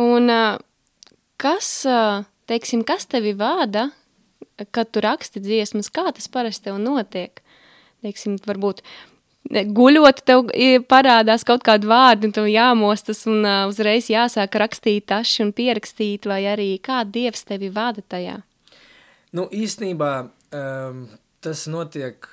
Un 0.00 0.30
kas, 1.40 1.70
teiksim, 2.50 2.82
kas 2.86 3.06
tevi 3.10 3.34
vāda, 3.38 3.88
kad 4.74 4.90
tu 4.90 5.02
raksti 5.04 5.42
dziesmas, 5.42 5.90
kā 5.94 6.08
tas 6.14 6.28
parasti 6.30 6.68
tev 6.68 6.80
notiek? 6.82 7.42
Teiksim, 8.04 8.38
varbūt 8.46 8.82
guļot, 9.48 10.22
tev 10.26 10.50
parādās 10.88 11.44
kaut 11.48 11.64
kādi 11.66 11.88
vārdi, 11.90 12.28
un 12.28 12.34
tev 12.36 12.46
jāmostas 12.50 13.24
un 13.26 13.44
uh, 13.44 13.64
uzreiz 13.70 14.10
jāsāk 14.12 14.54
rakstīt 14.60 15.08
taši 15.10 15.46
un 15.46 15.52
pierakstīt, 15.56 16.28
vai 16.28 16.44
arī 16.50 16.74
kā 16.82 17.02
Dievs 17.04 17.44
tevi 17.48 17.70
vada 17.72 18.02
tajā? 18.02 18.40
Nu, 19.32 19.46
īstenībā 19.50 20.12
um, 20.26 21.06
tas 21.40 21.66
notiek 21.70 22.26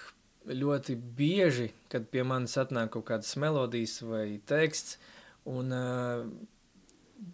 ļoti 0.47 0.95
bieži, 1.17 1.71
kad 1.91 2.07
pie 2.11 2.23
manis 2.27 2.57
atnāk 2.59 2.91
kaut 2.95 3.07
kādas 3.09 3.35
melodijas 3.39 3.99
vai 4.05 4.39
teksts, 4.47 4.97
un 5.47 5.73
uh, 5.75 6.27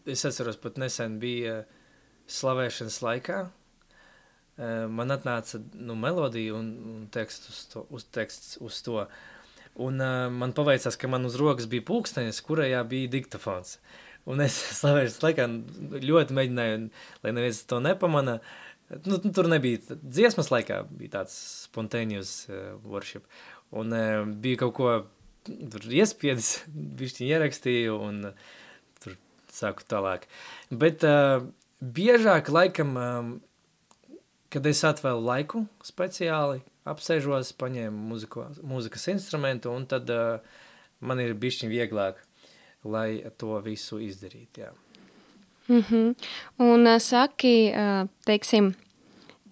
es 0.10 0.24
atceros 0.25 0.60
pat 0.62 0.79
nesen 0.82 1.20
bija 1.22 1.63
slavēšanas 2.32 3.00
laikā, 3.05 3.39
uh, 3.48 4.86
man 4.89 5.13
atnāca 5.15 5.62
nu, 5.74 5.98
melodija 6.00 6.55
un, 6.58 6.74
un 6.96 7.05
teksts 7.13 7.53
uz 7.53 7.62
to, 7.74 7.86
uz 7.89 8.08
teksts 8.13 8.58
uz 8.63 8.82
to. 8.86 9.05
Un 9.84 10.01
uh, 10.01 10.29
man 10.34 10.53
paveicās, 10.53 10.98
ka 10.98 11.10
man 11.10 11.25
uz 11.25 11.38
rokas 11.41 11.70
bija 11.70 11.86
pulkstenis, 11.86 12.43
kurajā 12.46 12.84
bija 12.89 13.13
diktafons. 13.15 13.79
Un 14.29 14.41
es 14.46 14.55
slavēšanas 14.79 15.24
laikā 15.25 15.50
ļoti 16.05 16.38
mēģināju, 16.38 16.86
lai 17.25 17.34
neviens 17.36 17.65
to 17.70 17.82
nepamana, 17.84 18.38
uh, 18.39 18.73
Nu, 18.90 19.18
nu, 19.18 19.32
tur 19.34 19.48
nebija 19.50 19.96
dziesmas 20.02 20.52
laikā, 20.54 20.84
bija 21.00 21.20
tāds 21.20 21.36
spontaneous 21.66 22.34
uh, 22.50 22.75
worship. 22.86 23.25
Un 23.74 23.96
uh, 23.96 24.25
bija 24.44 24.63
kaut 24.66 24.75
ko 24.78 24.92
iespiedis, 25.48 26.52
bišķiņ 27.00 27.32
ierakstīju 27.32 27.96
un 28.10 28.20
uh, 28.30 28.52
tur 29.04 29.18
sāku 29.54 29.88
tālāk. 29.90 30.28
Bet 30.70 31.06
uh, 31.08 31.48
biežāk 31.82 32.52
laikam, 32.54 32.94
um, 33.00 33.34
kad 34.54 34.70
es 34.70 34.84
atvēlu 34.86 35.25
laiku 35.25 35.66
speciāli, 35.86 36.62
apsēžos, 36.90 37.56
paņēmu 37.58 38.08
muziko, 38.12 38.50
mūzikas 38.62 39.10
instrumentu 39.16 39.74
un 39.74 39.88
tad 39.90 40.12
uh, 40.13 40.38
man 41.02 41.24
ir 41.24 41.34
bišķiņ 41.40 41.72
vieglāk, 41.72 42.22
lai 42.84 43.24
to 43.40 43.58
visu 43.63 44.02
izdarītu, 44.04 44.68
jā. 44.68 44.74
Mm 45.67 45.84
-hmm. 45.89 46.15
Un 46.55 46.86
uh, 46.88 46.98
saki, 46.98 47.74
uh, 47.75 48.10
teiksim, 48.24 48.75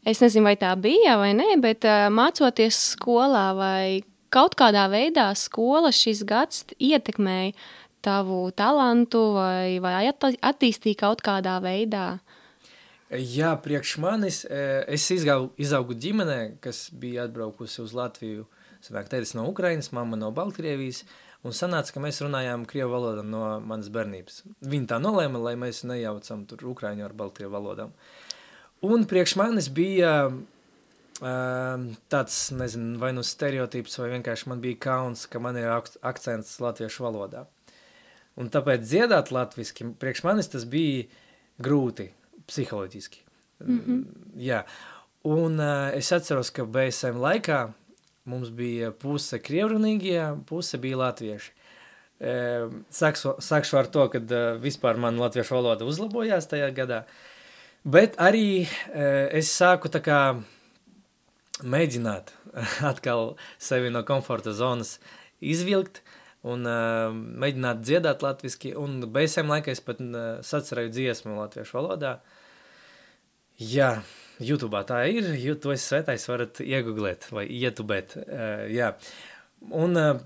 es 0.06 0.20
nezinu, 0.20 0.44
vai 0.44 0.56
tā 0.56 0.76
bija 0.76 1.18
vai 1.18 1.34
nē, 1.34 1.60
bet 1.60 1.84
uh, 1.84 2.10
mācoties 2.10 2.96
skolā 2.96 3.56
vai 3.56 4.04
kaut 4.30 4.56
kādā 4.56 4.90
veidā 4.90 5.36
skola 5.36 5.92
šis 5.92 6.24
gads 6.24 6.66
ietekmēja 6.80 7.52
tavu 8.02 8.52
talantu 8.52 9.34
vai, 9.34 9.80
vai 9.80 10.12
attīstīja 10.42 10.96
kaut 10.98 11.22
kādā 11.22 11.62
veidā? 11.62 12.20
Jā, 13.12 13.62
priekš 13.64 13.98
manis, 13.98 14.46
es 14.88 15.12
izgau, 15.12 15.52
izaugu 15.58 15.94
ģimenē, 15.94 16.52
kas 16.60 16.90
bija 16.94 17.24
atbraukusi 17.24 17.82
uz 17.82 17.94
Latviju, 17.94 18.46
sanāk, 18.82 19.10
tētis 19.12 19.36
no 19.36 19.50
Ukrainas, 19.50 19.92
mamma 19.92 20.16
no 20.16 20.32
Baltkrievijas, 20.32 21.04
uh, 21.04 21.31
Un 21.42 21.56
sanāca, 21.58 21.96
ka 21.96 22.02
mēs 22.04 22.22
runājām 22.22 22.68
krievu 22.70 22.94
valodā 22.94 23.24
no 23.26 23.46
manas 23.66 23.90
bērnības. 23.94 24.44
Viņi 24.62 24.90
tā 24.92 25.00
nolēma, 25.02 25.42
lai 25.42 25.56
mēs 25.58 25.82
nejaucam 25.90 26.44
tur 26.50 26.62
ukraiņu 26.76 27.08
ar 27.08 27.16
baltkrievu 27.18 27.56
valodām. 27.56 27.96
Un 28.86 29.08
priekš 29.10 29.34
manis 29.42 29.70
bija 29.74 30.14
uh, 30.30 31.88
tāds, 32.14 32.38
nezinu, 32.54 32.94
vai 33.02 33.10
nu 33.18 33.26
stereotips, 33.26 33.98
vai 34.04 34.12
vienkārši 34.14 34.52
man 34.54 34.62
bija 34.62 34.84
kauns, 34.86 35.26
ka 35.30 35.42
man 35.42 35.58
ir 35.58 35.74
akcents 35.74 36.60
latviešu 36.62 37.08
valodā. 37.08 37.48
Un 38.38 38.54
tāpēc 38.54 38.86
dziedāt 38.86 39.34
latviski, 39.34 39.90
priekš 40.00 40.24
manis 40.28 40.50
tas 40.54 40.70
bija 40.70 41.08
grūti, 41.62 42.12
psiholoģiski. 42.48 43.26
Mm 43.66 43.80
-hmm. 43.80 44.06
Jā, 44.38 44.64
un 45.24 45.60
uh, 45.60 45.90
es 45.98 46.12
atceros, 46.12 46.50
ka 46.50 46.66
BSM 46.66 47.18
laikā 47.18 47.74
Mums 48.30 48.52
bija 48.54 48.92
puse 48.94 49.40
krievrunīgie, 49.42 50.20
puse 50.46 50.78
bija 50.82 51.00
latvieši. 51.00 51.54
E, 52.22 52.34
Sākšu, 52.94 53.40
sākšu 53.42 53.80
ar 53.80 53.90
to, 53.90 54.06
ka 54.14 54.22
e, 54.22 54.42
vispār 54.62 55.00
man 55.02 55.18
latviešu 55.18 55.56
valoda 55.58 55.88
uzlabojās 55.90 56.46
tajā 56.52 56.70
gadā, 56.78 57.00
bet 57.82 58.20
arī 58.22 58.62
e, 58.62 58.68
es 59.42 59.50
sāku 59.50 59.90
tā 59.90 60.04
kā 60.06 60.20
mēģināt 61.66 62.30
atkal 62.92 63.36
sevi 63.58 63.90
no 63.90 64.06
komforta 64.06 64.54
zonas 64.54 65.00
izvilkt 65.42 66.04
un 66.46 66.66
mēģināt 67.42 67.82
dziedāt 67.86 68.24
latviski, 68.26 68.72
un 68.78 69.00
beigsim 69.14 69.50
laikā 69.50 69.74
es 69.74 69.82
pat 69.86 70.00
sacerēju 70.46 70.90
dziesmu 70.94 71.36
latviešu 71.38 71.78
valodā. 71.78 72.16
Jā, 73.62 73.92
YouTube 74.46 74.82
tā 74.88 75.04
ir, 75.12 75.32
es 75.76 75.88
svētais 75.88 76.28
varat 76.30 76.62
iegooglēt 76.64 77.30
vai 77.34 77.46
ietubēt, 77.48 78.18
uh, 78.22 78.66
jā. 78.72 78.92
Un, 79.78 79.98
uh, 80.00 80.22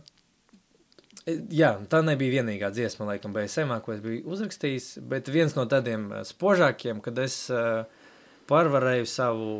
jā, 1.25 1.72
tā 1.91 2.01
nebija 2.05 2.39
vienīgā 2.39 2.72
dziesma, 2.74 3.10
laikam, 3.12 3.34
BSM, 3.36 3.74
ko 3.86 3.95
es 3.95 4.03
biju 4.03 4.24
uzrakstījis, 4.36 4.89
bet 5.12 5.31
viens 5.34 5.55
no 5.57 5.65
tādiem 5.69 6.10
spožākiem, 6.27 7.01
kad 7.05 7.19
es 7.24 7.38
uh, 7.53 7.86
pārvarēju 8.50 9.10
savu, 9.10 9.53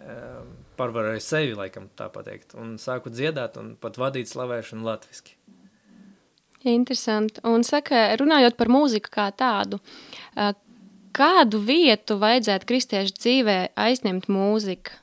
uh, 0.00 0.44
pārvarēju 0.80 1.24
sevi, 1.24 1.56
laikam, 1.58 1.90
tā 1.98 2.08
pateikt, 2.12 2.56
un 2.58 2.76
sāku 2.82 3.12
dziedāt 3.12 3.60
un 3.60 3.74
pat 3.80 4.00
vadīt 4.00 4.32
slavēšanu 4.32 4.86
latviski. 4.88 5.36
Interesanti. 6.66 7.38
Un 7.46 7.62
saka, 7.62 8.08
runājot 8.18 8.56
par 8.58 8.70
mūziku 8.72 9.12
kā 9.12 9.28
tādu, 9.38 9.78
kādu 11.16 11.60
vietu 11.64 12.18
vajadzētu 12.20 12.68
kristiešu 12.68 13.16
dzīvē 13.16 13.56
aizņemt 13.86 14.28
mūzika, 14.32 14.98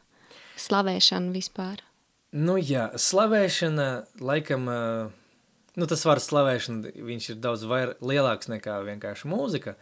slavēšana 0.61 1.33
vispār? 1.33 1.81
Nu 2.33 2.57
jā, 2.57 2.87
slavēšana 2.97 3.87
laikam, 4.21 4.69
nu 5.77 5.89
tas 5.89 6.05
vārds 6.07 6.29
slavēšana, 6.31 6.93
viņš 7.09 7.29
ir 7.33 7.41
daudz 7.41 7.65
vair, 7.69 7.95
lielāks 8.01 8.49
nekā 8.49 8.79
vienkārši 8.87 9.29
mūzika, 9.29 9.75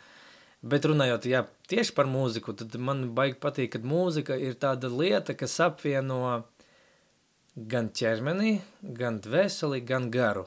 bet 0.61 0.87
runājot, 0.87 1.27
jā, 1.31 1.45
tieši 1.71 1.95
par 1.95 2.09
mūziku, 2.11 2.55
tad 2.59 2.75
man 2.79 3.05
baigi 3.15 3.39
patīk, 3.43 3.71
kad 3.77 3.87
mūzika 3.87 4.35
ir 4.39 4.59
tāda 4.59 4.91
lieta, 4.91 5.35
kas 5.37 5.59
apvieno 5.63 6.41
gan 7.55 7.89
ķermeni, 7.95 8.59
gan 8.81 9.19
dvēseli, 9.23 9.81
gan 9.87 10.11
garu. 10.11 10.45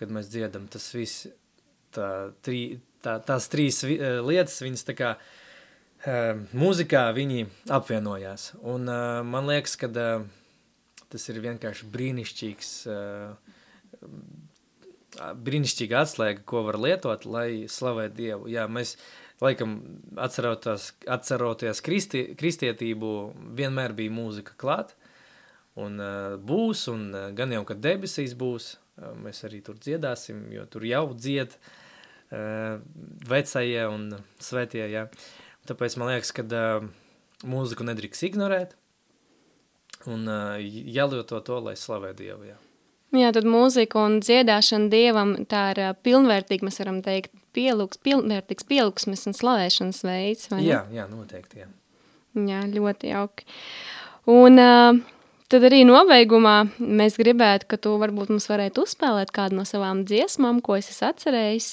Kad 0.00 0.12
mēs 0.12 0.30
dziedam, 0.32 0.64
tas 0.72 0.88
viss 0.96 1.26
tā, 1.92 2.32
trī, 2.44 2.80
tā, 3.04 3.18
tās 3.26 3.48
trīs 3.52 3.82
uh, 3.86 4.20
lietas, 4.26 4.60
viņas 4.64 4.86
tā 4.88 4.98
kā 4.98 5.14
uh, 5.16 6.44
mūzikā 6.56 7.08
viņi 7.16 7.48
apvienojās. 7.72 8.52
Un 8.62 8.88
uh, 8.90 9.20
man 9.26 9.50
liekas, 9.50 9.76
ka 9.80 9.90
uh, 9.92 10.24
tas 11.12 11.28
ir 11.28 11.42
vienkārši 11.44 11.88
brīnišķīgs, 11.92 12.70
brīnišķīga 15.46 16.00
atslēga, 16.06 16.44
ko 16.48 16.64
var 16.68 16.78
lietot, 16.80 17.26
lai 17.28 17.66
slavētu 17.70 18.16
Dievu. 18.16 18.48
Jā, 18.52 18.64
mēs, 18.72 18.94
laikam, 19.44 19.76
atceroties, 20.16 20.92
atceroties 21.12 21.84
kristi, 21.84 22.24
kristietību, 22.38 23.12
vienmēr 23.58 23.96
bija 23.98 24.14
mūzika 24.14 24.56
klāt, 24.60 24.94
un 25.76 26.00
būs, 26.48 26.86
un 26.92 27.10
gan 27.36 27.52
jau, 27.52 27.64
kad 27.68 27.84
debesīs 27.84 28.32
būs, 28.38 28.74
mēs 29.20 29.44
arī 29.48 29.60
tur 29.66 29.76
dziedāsim, 29.80 30.46
jo 30.52 30.64
tur 30.72 30.88
jau 30.88 31.06
dzied 31.12 31.58
vecajie 32.32 33.86
un 33.92 34.06
svētie, 34.40 34.86
jā. 34.88 35.06
Tāpēc 35.68 35.96
man 36.00 36.14
liekas, 36.14 36.32
ka 36.34 36.44
mūziku 37.46 37.84
nedrīkst 37.86 38.24
ignorēt, 38.30 38.76
un 40.10 40.26
uh, 40.26 40.58
jālieto 40.58 41.40
to, 41.44 41.58
lai 41.62 41.74
slavē 41.78 42.12
Dievu. 42.18 42.48
Jā. 42.50 42.56
jā, 43.18 43.30
tad 43.34 43.46
mūzika 43.48 44.00
un 44.02 44.18
dziedāšana 44.24 44.90
Dievam 44.92 45.36
tā 45.50 45.68
ir 45.74 45.82
uh, 45.84 45.94
pilnvērtīgi, 46.06 46.66
mēs 46.66 46.80
varam 46.82 47.02
teikt, 47.04 47.34
pielūks, 47.56 48.00
pilnvērtīgs 48.02 48.66
pielūksmes 48.68 49.26
un 49.28 49.38
slavēšanas 49.38 50.02
veids? 50.08 50.50
Jā, 50.64 50.84
jā, 50.92 51.06
noteikti, 51.10 51.64
jā. 51.64 51.70
Jā, 52.32 52.62
ļoti 52.72 53.12
jauki. 53.12 53.46
Un 54.32 54.56
uh, 54.62 54.98
tad 55.52 55.66
arī 55.68 55.82
nobeigumā 55.84 56.56
mēs 56.80 57.18
gribētu, 57.20 57.68
ka 57.68 57.78
tu 57.82 57.94
varbūt 58.00 58.32
mums 58.32 58.48
varētu 58.48 58.86
uzspēlēt 58.86 59.34
kādu 59.36 59.60
no 59.60 59.66
savām 59.68 60.06
dziesmām, 60.08 60.62
ko 60.64 60.78
es 60.80 60.88
esmu 60.94 61.10
atcerējis. 61.12 61.72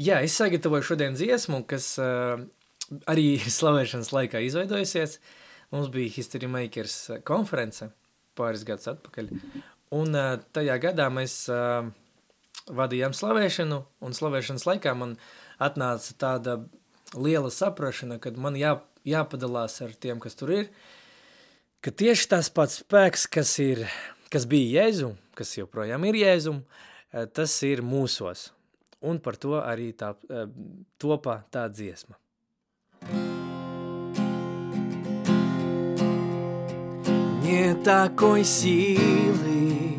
Jā, 0.00 0.20
es 0.24 0.36
sagatavoju 0.38 0.86
šodien 0.92 1.16
dziesmu, 1.18 1.62
kas 1.68 1.92
uh, 2.00 2.40
arī 3.10 3.34
slavēšanas 3.58 4.12
laikā 4.14 4.42
izveidojusies. 4.46 5.18
Mums 5.70 5.90
bija 5.94 6.10
History 6.16 6.48
Makers 6.50 6.96
eh, 7.14 7.20
konference 7.22 7.92
pāris 8.38 8.64
gadus 8.66 8.88
atpakaļ, 8.90 9.28
un 9.94 10.16
uh, 10.16 10.32
tajā 10.54 10.76
gadā 10.82 11.06
mēs 11.12 11.34
uh, 11.52 11.86
vadījām 12.74 13.14
slavēšanu, 13.14 13.78
un 14.02 14.16
slavēšanas 14.16 14.66
laikā 14.66 14.94
man 14.98 15.16
atnāca 15.62 16.16
tāda 16.18 16.56
liela 17.14 17.50
saprašana, 17.54 18.18
kad 18.22 18.38
man 18.40 18.58
jā, 18.58 18.78
jāpadalās 19.06 19.78
ar 19.84 19.94
tiem, 19.94 20.22
kas 20.22 20.38
tur 20.38 20.54
ir, 20.56 20.70
ka 21.84 21.92
tieši 21.94 22.30
tas 22.34 22.50
pats 22.54 22.80
spēks, 22.82 23.28
kas, 23.30 23.54
ir, 23.62 23.84
kas 24.32 24.46
bija 24.50 24.84
Jēzu, 24.86 25.12
kas 25.38 25.54
joprojām 25.58 26.06
ir 26.08 26.18
Jēzum, 26.22 26.62
tas 27.34 27.56
ir 27.66 27.82
mūsos. 27.86 28.48
Un 29.02 29.18
par 29.18 29.36
to 29.40 29.56
arī 29.60 29.92
tā, 29.96 30.14
topa 30.98 31.44
tā 31.50 31.68
dziesma. 31.68 32.16
нет 37.50 37.82
такой 37.82 38.44
силы, 38.44 39.98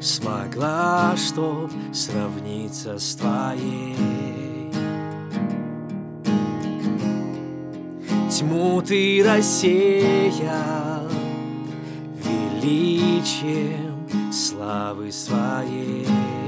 смогла, 0.00 1.14
чтоб 1.16 1.70
сравниться 1.92 2.98
с 2.98 3.14
твоей. 3.14 3.96
Тьму 8.30 8.82
ты 8.82 9.22
рассеял 9.24 11.08
величием 12.24 14.06
славы 14.32 15.12
своей. 15.12 16.39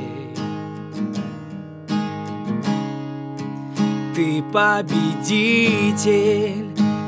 Ты 4.23 4.41
победитель, 4.53 6.07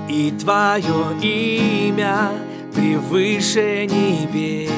и 0.08 0.32
твое 0.32 1.16
имя— 1.22 2.30
превыше 2.74 3.86
небес. 3.86 4.72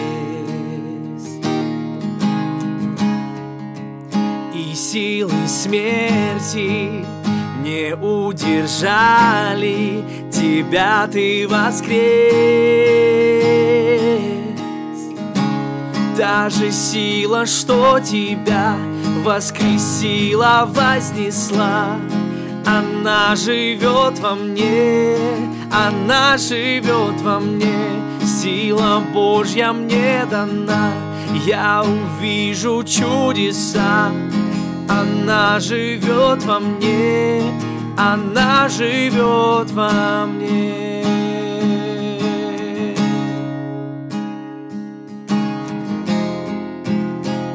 И 4.55 4.75
силы 4.75 5.47
смерти 5.47 7.07
не 7.65 7.95
удержали 7.95 8.45
тебя, 10.31 11.09
ты 11.11 11.49
воскрес. 11.49 11.97
Даже 16.19 16.71
сила, 16.71 17.47
что 17.47 17.99
тебя 18.01 18.77
воскресила, 19.25 20.69
вознесла, 20.69 21.97
она 22.67 23.37
живет 23.37 24.19
во 24.19 24.35
мне, 24.35 25.17
она 25.73 26.37
живет 26.37 27.21
во 27.23 27.39
мне, 27.39 28.03
сила 28.25 29.03
Божья 29.15 29.73
мне 29.73 30.27
дана, 30.29 30.93
я 31.47 31.85
увижу 31.85 32.83
чудеса. 32.83 34.11
Она 34.89 35.59
живет 35.61 36.43
во 36.45 36.61
мне, 36.61 37.43
она 37.97 38.69
живет 38.69 39.71
во 39.71 40.27
мне. 40.27 41.05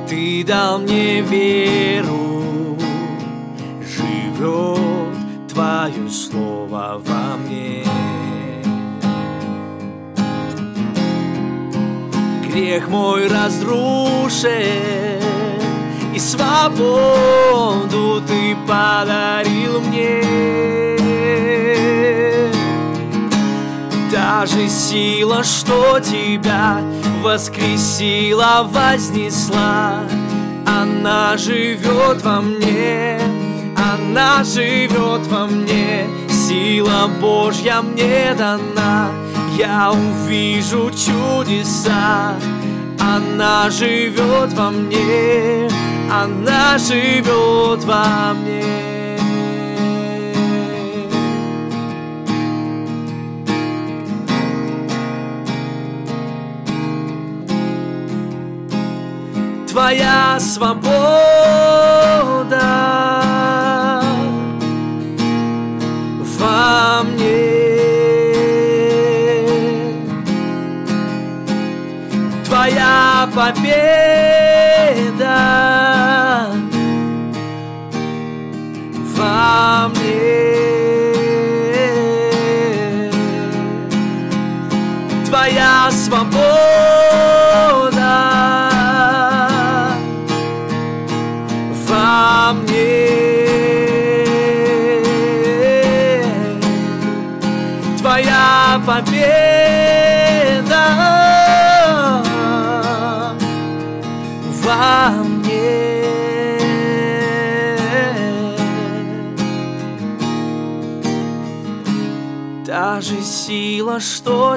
Ты 0.08 0.44
дал 0.46 0.80
мне 0.80 1.22
веру, 1.22 2.21
слово 6.12 7.02
во 7.04 7.38
мне. 7.38 7.86
Грех 12.46 12.90
мой 12.90 13.30
разрушен, 13.30 14.52
и 16.14 16.20
свободу 16.20 18.22
Ты 18.28 18.58
подарил 18.68 19.80
мне. 19.82 20.22
Даже 24.12 24.68
сила, 24.68 25.44
что 25.44 26.00
Тебя 26.02 26.82
воскресила, 27.24 28.68
вознесла, 28.70 30.02
она 30.66 31.38
живет 31.38 32.22
во 32.22 32.42
мне 32.42 33.21
она 34.02 34.44
живет 34.44 35.26
во 35.28 35.46
мне, 35.46 36.08
сила 36.30 37.10
Божья 37.20 37.82
мне 37.82 38.34
дана, 38.38 39.10
я 39.58 39.92
увижу 39.92 40.92
чудеса. 40.92 42.36
Она 43.00 43.70
живет 43.70 44.54
во 44.54 44.72
мне, 44.72 45.70
она 46.12 46.78
живет 46.78 47.84
во 47.84 48.34
мне. 48.34 48.82
Твоя 59.68 60.38
свобода 60.40 62.01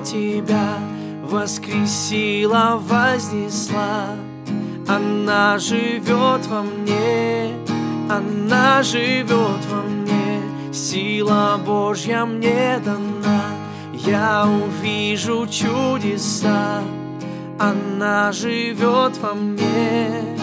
тебя 0.04 0.78
воскресила, 1.22 2.78
вознесла, 2.80 4.08
она 4.86 5.58
живет 5.58 6.46
во 6.46 6.62
мне, 6.62 7.52
она 8.10 8.82
живет 8.82 9.64
во 9.70 9.82
мне, 9.82 10.42
сила 10.72 11.58
Божья 11.64 12.24
мне 12.24 12.80
дана 12.84 13.42
я 14.06 14.46
увижу 14.46 15.46
чудеса. 15.46 16.82
она 17.58 18.32
живет 18.32 19.16
во 19.18 19.34
мне, 19.34 20.36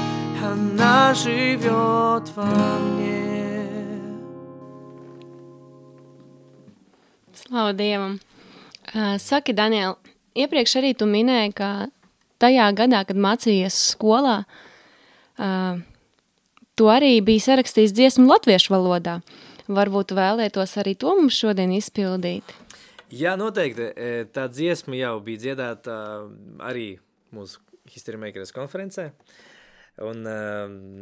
она 0.44 1.14
живет 1.14 2.30
во 2.36 2.46
мне. 2.46 3.12
Slavu 7.34 7.74
Dievam! 7.74 8.20
Saki, 8.92 9.54
Daniel, 9.56 9.96
iepriekš 10.36 10.78
arī 10.82 10.92
tu 10.98 11.08
minēji, 11.08 11.54
ka 11.56 11.70
tajā 12.44 12.68
gadā, 12.76 13.04
kad 13.08 13.20
mācījies 13.20 13.78
skolā, 13.94 14.42
tu 16.76 16.90
arī 16.92 17.14
biji 17.24 17.46
sarakstījis 17.48 17.96
dziesmu 17.96 18.28
latviešu 18.32 18.74
valodā. 18.74 19.22
Varbūt 19.72 20.12
vēlētos 20.18 20.76
arī 20.82 20.98
to 21.00 21.14
mums 21.16 21.38
šodien 21.40 21.72
izpildīt. 21.78 22.44
Jā, 23.12 23.38
noteikti. 23.40 23.88
Tā 24.36 24.48
dziesma 24.52 25.00
jau 25.00 25.16
bija 25.24 25.46
dziedāta 25.46 25.96
arī 26.64 26.94
mūsu 27.36 27.64
History 27.92 28.20
Makers 28.20 28.52
konferencē. 28.56 29.12
Un 30.04 30.24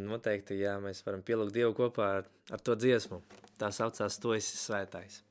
noteikti, 0.10 0.58
jā, 0.62 0.78
mēs 0.84 1.02
varam 1.06 1.26
pielūgt 1.26 1.56
Dievu 1.58 1.74
kopā 1.78 2.14
ar, 2.20 2.32
ar 2.54 2.66
to 2.66 2.78
dziesmu. 2.78 3.24
Tā 3.62 3.74
saucās 3.74 4.22
Tu 4.22 4.38
esi 4.38 4.58
svētājs. 4.58 5.24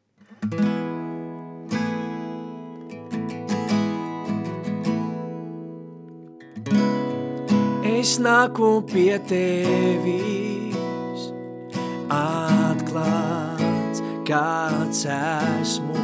Es 7.99 8.13
nāku 8.23 8.79
pie 8.87 9.17
tevis, 9.27 11.23
atklāts, 12.15 13.99
kāds 14.29 15.01
esmu. 15.11 15.97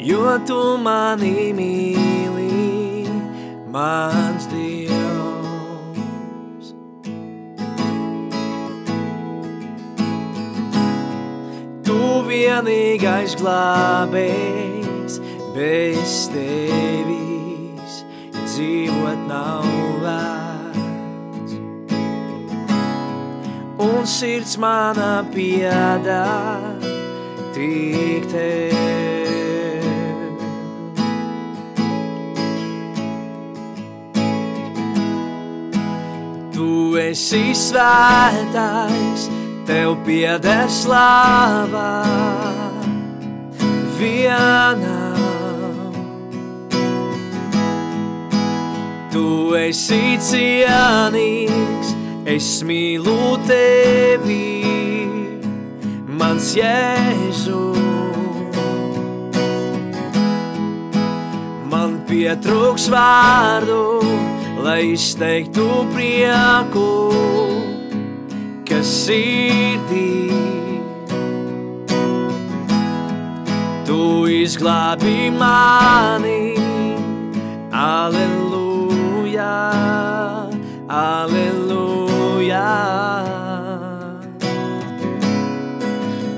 Jo 0.00 0.38
tu 0.48 0.56
mani 0.80 1.52
mīli, 1.58 3.04
mans 3.74 4.48
Dievs. 4.54 5.92
Tu 11.84 12.00
vienīgais 12.30 13.36
glābējs, 13.42 15.20
bez 15.52 16.16
tevis 16.32 17.23
dzīvot 18.54 19.22
nav 19.26 19.64
vērts. 20.04 21.54
Un 23.82 24.06
sirds 24.06 24.54
mana 24.62 25.24
piedāvā 25.34 26.92
tik 27.56 28.28
tev. 28.30 28.74
Tu 36.54 36.70
esi 37.02 37.46
svētais, 37.58 39.26
tev 39.66 39.96
pieder 40.06 40.68
slāvā 40.70 41.90
vienam. 43.98 45.03
Tu 49.14 49.54
esi 49.54 50.16
cienīgs, 50.18 51.90
es 52.26 52.46
mīlu 52.66 53.36
tevi, 53.46 54.64
mans 56.18 56.48
Jēzu. 56.58 57.60
Man 61.70 61.94
pietrūks 62.10 62.88
vārdu, 62.90 63.78
lai 64.66 64.80
izteiktu 64.96 65.68
prieku, 65.94 66.90
kas 68.66 68.90
sirdī. 69.04 70.10
Tu 73.86 74.00
izglābi 74.42 75.30
mani, 75.38 76.40
aleluja, 77.70 78.43
aleluja. 80.88 82.70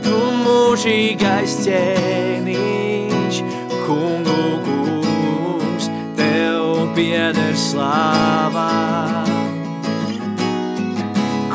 Tu 0.06 0.16
mūžīgais 0.42 1.56
ķēniņš, 1.66 3.40
kungu 3.86 4.42
kungs, 4.66 5.88
tev 6.18 6.82
pieder 6.98 7.54
slāvā. 7.58 8.72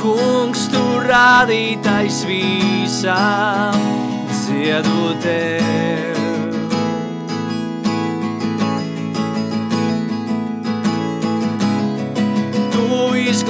Kungs, 0.02 0.66
tu 0.74 0.86
rādītais 1.06 2.24
visam, 2.30 3.86
dziedu 4.32 5.14
tev. 5.22 6.21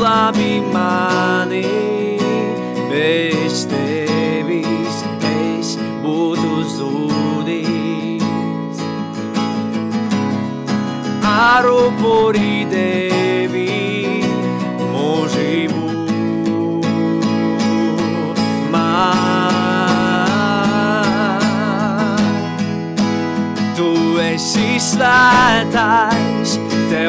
Izglābi 0.01 0.57
mani, 0.73 1.61
bez 2.89 3.69
tevis 3.69 5.03
es 5.29 5.77
būtu 6.01 6.63
zudis. 6.73 8.23
Ar 11.21 11.65
upuri 11.69 12.65
devi 12.71 14.23
mūžību 14.89 15.85
man. 18.73 19.61
Tu 23.77 23.91
esi 24.25 24.79
svētais, 24.81 26.20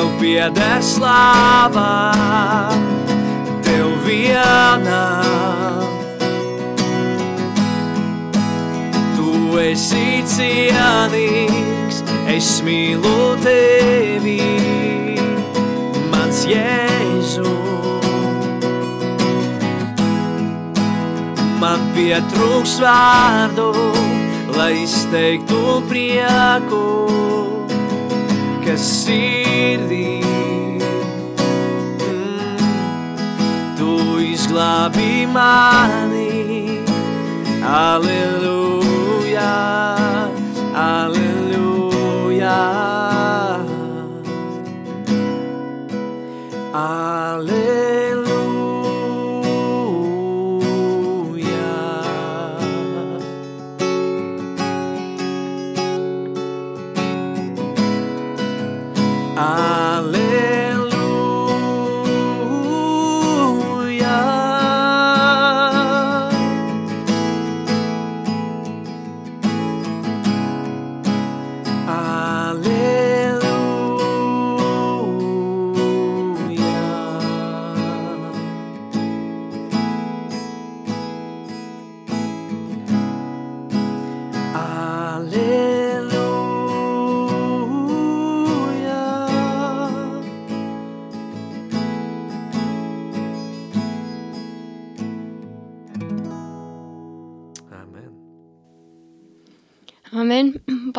tev 0.03 0.11
pieder 0.19 0.83
slāvā, 0.83 2.13
tev 3.63 3.93
vienam. 4.03 5.85
Tu 9.15 9.61
esi 9.63 10.25
cienīgs, 10.27 12.03
es 12.35 12.51
mīlu 12.67 13.39
tevi, 13.45 14.41
mans 16.11 16.43
Jēzu. 16.51 17.55
Man 21.63 21.87
pietrūks 21.95 22.81
vārdu, 22.83 23.71
lai 24.59 24.73
izteiktu 24.83 25.79
prieku, 25.87 26.87
kas 28.73 28.85
sirdī. 29.05 30.25
Mm, 32.09 32.57
tu 33.77 33.97
izglābi 34.25 35.27
mani, 35.29 36.81
aleluja, 37.61 39.51
aleluja. 40.73 41.22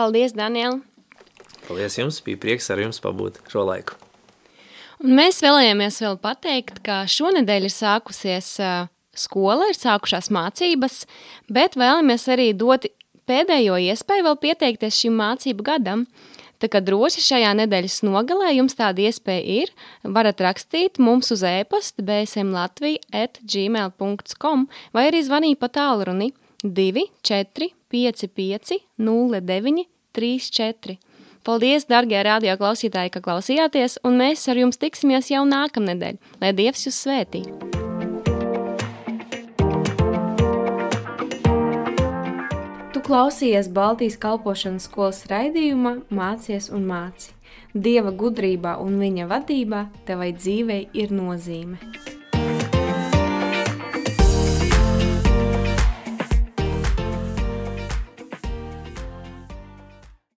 Paldies, 0.04 0.34
Daniel. 0.36 0.82
Paldies 1.64 1.96
jums, 1.96 2.18
bija 2.26 2.36
prieks 2.44 2.66
ar 2.74 2.80
jums 2.84 2.98
pabūt 3.00 3.38
šo 3.48 3.62
laiku. 3.64 3.96
Un 5.00 5.16
mēs 5.16 5.40
vēlējāmies 5.40 6.04
vēl 6.04 6.20
pateikt, 6.20 6.84
ka 6.84 7.08
šonedēļ 7.08 7.64
ir 7.70 7.72
sākusies 7.72 8.60
skola, 9.16 9.72
ir 9.72 9.78
sākušās 9.80 10.28
mācības, 10.36 11.08
bet 11.48 11.80
vēlamies 11.80 12.28
arī 12.36 12.52
dot 12.52 12.84
pēdējo 13.30 13.80
iespēju 13.80 14.28
vēl 14.28 14.38
pieteikties 14.44 15.00
šim 15.06 15.16
mācību 15.22 15.62
gadam. 15.72 16.04
Tā 16.60 16.68
kā 16.72 16.80
droši 16.84 17.22
šajā 17.24 17.52
nedēļas 17.62 18.04
nogalē 18.04 18.52
jums 18.58 18.76
tāda 18.76 19.00
iespēja 19.08 19.44
ir, 19.64 19.72
varat 20.04 20.44
rakstīt 20.44 21.00
mums 21.00 21.32
uz 21.32 21.48
e-pasta 21.48 22.04
bsmlatvija.gmail.com 22.12 24.68
vai 24.92 25.08
arī 25.14 25.24
zvanīt 25.24 25.56
pa 25.64 25.72
tālruni 25.72 26.36
2 26.64 27.08
4 27.94 28.28
5 28.28 28.28
5 28.34 28.80
0 28.98 29.42
9 29.42 29.86
3 30.12 30.40
4. 30.52 30.98
Paldies, 31.44 31.84
darbie 31.86 32.22
radio 32.24 32.56
klausītāji, 32.56 33.12
ka 33.14 33.20
klausījāties, 33.22 33.98
un 34.08 34.16
mēs 34.18 34.48
ar 34.48 34.58
jums 34.62 34.80
tiksimies 34.80 35.28
jau 35.30 35.44
nākamnedēļ. 35.44 36.18
Lai 36.42 36.52
Dievs 36.56 36.88
jūs 36.88 37.02
svētī! 37.04 37.44
Tu 42.96 43.04
klausījies 43.04 43.70
Baltijas 43.76 44.18
kalpošanas 44.24 44.88
skolas 44.88 45.26
raidījumā 45.28 45.98
Mācies 46.10 46.72
un 46.72 46.88
māci. 46.88 47.36
Dieva 47.76 48.16
gudrībā 48.16 48.78
un 48.80 48.98
viņa 49.04 49.30
vadībā 49.30 49.88
tevai 50.08 50.32
dzīvei 50.38 50.84
ir 50.94 51.12
nozīme. 51.12 51.82